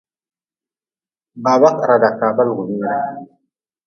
[1.43, 2.91] Baba raada kaaba lugʼbire.